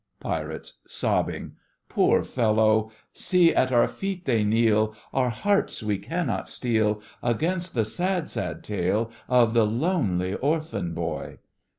[0.19, 0.79] PIRATES:
[1.87, 2.91] Poor fellow!
[3.13, 8.63] See at our feet they kneel; Our hearts we cannot steel Against the sad, sad
[8.63, 11.37] tale of the lonely orphan boy!